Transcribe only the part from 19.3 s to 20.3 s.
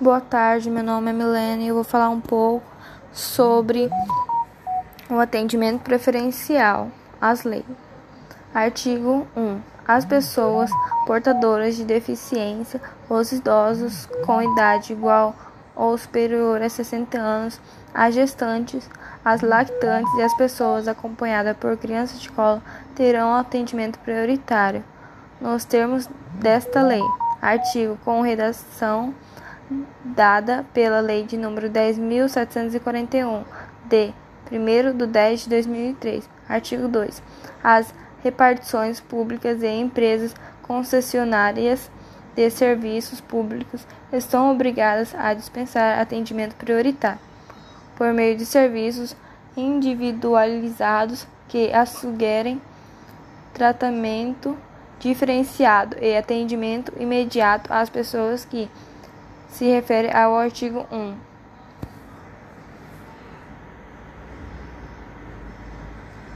lactantes e